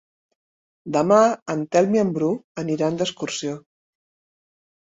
Demà 0.95 1.19
en 1.55 1.61
Telm 1.77 1.93
i 1.99 2.03
en 2.05 2.13
Bru 2.17 2.31
aniran 2.63 2.99
d'excursió. 3.03 3.55